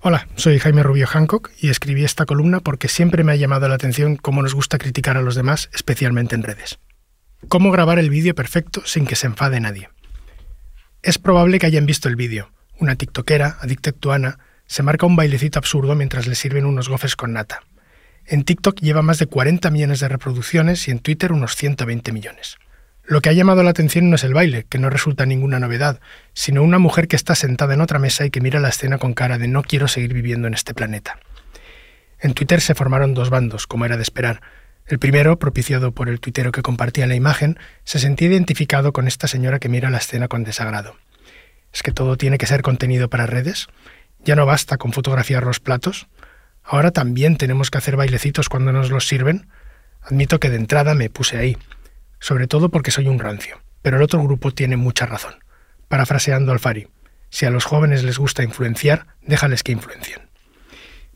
[0.00, 3.74] Hola, soy Jaime Rubio Hancock y escribí esta columna porque siempre me ha llamado la
[3.74, 6.78] atención cómo nos gusta criticar a los demás, especialmente en redes.
[7.48, 9.90] ¿Cómo grabar el vídeo perfecto sin que se enfade nadie?
[11.02, 12.52] Es probable que hayan visto el vídeo.
[12.78, 17.32] Una tiktokera, adicta actuana, se marca un bailecito absurdo mientras le sirven unos gofes con
[17.32, 17.64] nata.
[18.24, 22.56] En TikTok lleva más de 40 millones de reproducciones y en Twitter unos 120 millones.
[23.08, 25.98] Lo que ha llamado la atención no es el baile, que no resulta ninguna novedad,
[26.34, 29.14] sino una mujer que está sentada en otra mesa y que mira la escena con
[29.14, 31.18] cara de no quiero seguir viviendo en este planeta.
[32.20, 34.42] En Twitter se formaron dos bandos, como era de esperar.
[34.86, 39.26] El primero, propiciado por el tuitero que compartía la imagen, se sentía identificado con esta
[39.26, 40.94] señora que mira la escena con desagrado.
[41.72, 43.68] ¿Es que todo tiene que ser contenido para redes?
[44.22, 46.08] ¿Ya no basta con fotografiar los platos?
[46.62, 49.48] ¿Ahora también tenemos que hacer bailecitos cuando nos los sirven?
[50.02, 51.56] Admito que de entrada me puse ahí
[52.20, 53.60] sobre todo porque soy un rancio.
[53.82, 55.34] Pero el otro grupo tiene mucha razón.
[55.88, 56.88] Parafraseando al Fari,
[57.30, 60.28] si a los jóvenes les gusta influenciar, déjales que influencien.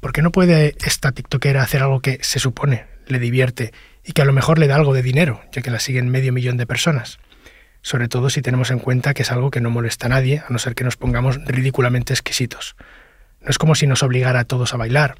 [0.00, 3.72] ¿Por qué no puede esta TikTokera hacer algo que se supone le divierte
[4.04, 6.32] y que a lo mejor le da algo de dinero, ya que la siguen medio
[6.32, 7.18] millón de personas?
[7.82, 10.52] Sobre todo si tenemos en cuenta que es algo que no molesta a nadie, a
[10.52, 12.76] no ser que nos pongamos ridículamente exquisitos.
[13.40, 15.16] No es como si nos obligara a todos a bailar,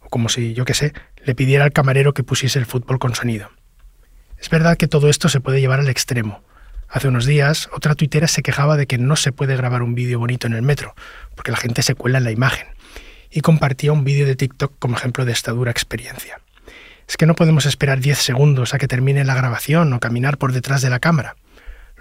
[0.00, 0.92] o como si, yo qué sé,
[1.24, 3.50] le pidiera al camarero que pusiese el fútbol con sonido.
[4.38, 6.42] Es verdad que todo esto se puede llevar al extremo.
[6.88, 10.18] Hace unos días, otra tuitera se quejaba de que no se puede grabar un vídeo
[10.18, 10.94] bonito en el metro,
[11.34, 12.68] porque la gente se cuela en la imagen,
[13.30, 16.40] y compartía un vídeo de TikTok como ejemplo de esta dura experiencia.
[17.08, 20.52] Es que no podemos esperar 10 segundos a que termine la grabación o caminar por
[20.52, 21.36] detrás de la cámara.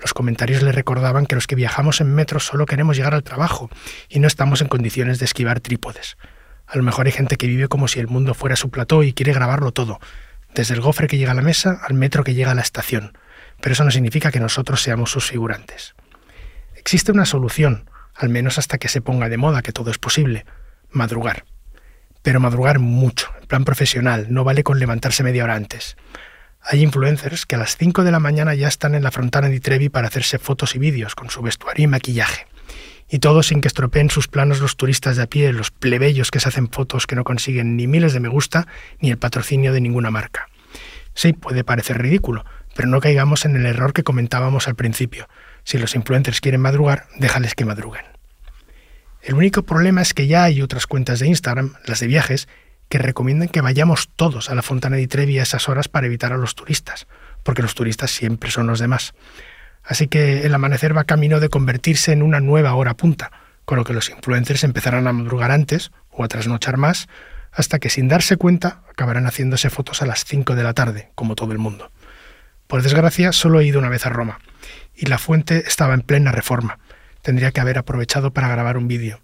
[0.02, 3.70] Los comentarios le recordaban que los que viajamos en metro solo queremos llegar al trabajo
[4.10, 6.18] y no estamos en condiciones de esquivar trípodes.
[6.68, 9.14] A lo mejor hay gente que vive como si el mundo fuera su plató y
[9.14, 10.00] quiere grabarlo todo,
[10.56, 13.18] desde el gofre que llega a la mesa al metro que llega a la estación,
[13.62, 15.96] pero eso no significa que nosotros seamos sus figurantes.
[16.76, 20.46] Existe una solución, al menos hasta que se ponga de moda que todo es posible,
[20.90, 21.46] madrugar.
[22.22, 25.98] Pero madrugar mucho, en plan profesional, no vale con levantarse media hora antes.
[26.62, 29.60] Hay influencers que a las 5 de la mañana ya están en la frontana de
[29.60, 32.48] Trevi para hacerse fotos y vídeos con su vestuario y maquillaje.
[33.10, 36.40] Y todo sin que estropeen sus planos los turistas de a pie, los plebeyos que
[36.40, 38.68] se hacen fotos que no consiguen ni miles de me gusta
[39.00, 40.50] ni el patrocinio de ninguna marca.
[41.14, 42.46] Sí, puede parecer ridículo,
[42.76, 45.28] pero no caigamos en el error que comentábamos al principio.
[45.64, 48.06] Si los influencers quieren madrugar, déjales que madruguen.
[49.22, 52.48] El único problema es que ya hay otras cuentas de Instagram, las de viajes,
[52.90, 56.34] que recomiendan que vayamos todos a la Fontana di Trevi a esas horas para evitar
[56.34, 57.08] a los turistas,
[57.44, 59.14] porque los turistas siempre son los demás.
[59.86, 63.32] Así que el amanecer va camino de convertirse en una nueva hora punta,
[63.66, 67.08] con lo que los influencers empezarán a madrugar antes o a trasnochar más,
[67.52, 71.36] hasta que sin darse cuenta acabarán haciéndose fotos a las 5 de la tarde, como
[71.36, 71.92] todo el mundo.
[72.68, 74.40] Por desgracia, solo he ido una vez a Roma,
[74.96, 76.80] y la fuente estaba en plena reforma.
[77.22, 79.22] Tendría que haber aprovechado para grabar un vídeo.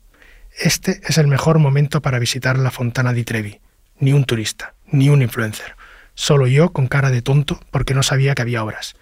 [0.59, 3.61] Este es el mejor momento para visitar la Fontana di Trevi.
[3.99, 5.75] Ni un turista, ni un influencer.
[6.13, 8.95] Solo yo con cara de tonto porque no sabía que había obras.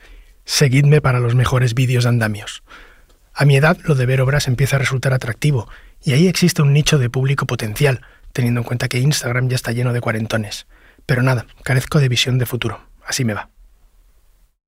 [0.52, 2.64] Seguidme para los mejores vídeos de andamios.
[3.36, 5.70] A mi edad lo de ver obras empieza a resultar atractivo,
[6.04, 8.02] y ahí existe un nicho de público potencial,
[8.34, 10.66] teniendo en cuenta que Instagram ya está lleno de cuarentones.
[11.06, 12.82] Pero nada, carezco de visión de futuro.
[13.06, 13.52] Así me va.